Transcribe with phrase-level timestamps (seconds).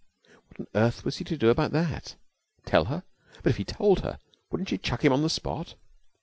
[0.47, 2.15] What on earth was he to do about that?
[2.65, 3.03] Tell her?
[3.43, 4.17] But if he told her,
[4.49, 5.75] wouldn't she chuck him on the spot?